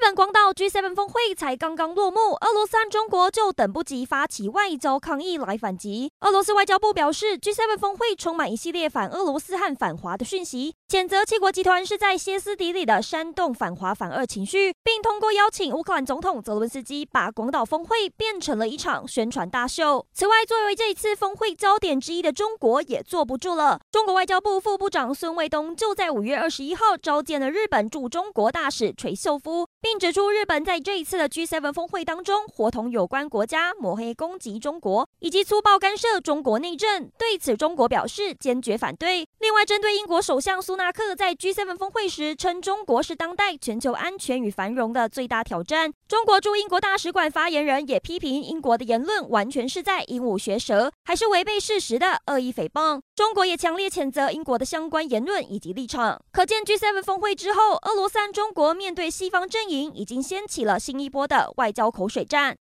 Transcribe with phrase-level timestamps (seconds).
[0.00, 6.10] 日本广岛 G7 峰会才刚刚落幕，俄罗斯中国就等不及发起外交抗议来反击。
[6.20, 20.06] 俄罗斯外交部表示，G7 峰会充满一系列反俄罗斯和反华的讯息，谴责七国集团是在歇斯底里的煽动反华反俄情绪，并通过邀请乌克兰总统泽伦斯基把广岛峰会变成了一场宣传大秀。
[20.14, 23.78] 此外，作为这一次峰会焦点之一的中国也坐不住了。
[23.92, 29.68] 中国外交部副部长孙卫东就在五月二十一号召见了日本驻中国大使垂秀夫。
[29.82, 37.10] 并并指出，日本在这一次的 G7 峰会当中，伙同有关国家抹黑攻击中国，以及粗暴干涉中国内政。
[37.18, 39.26] 对此，中国表示坚决反对。
[39.40, 53.00] 另外，针对英国首相苏纳克在 G7 峰会时称中国是当代全球安全与繁荣的最大挑战，中国驻英国大使馆发言人也批评英国的言论完全是在鹦鹉学舌，还是违背事实的恶意诽谤。
[53.16, 56.22] 中国也强烈谴责英国的相关言论以及立场。
[56.30, 62.58] 可见 G7 峰会之后，俄罗斯中国面对西方阵营已经掀起了新一波的外交口水战。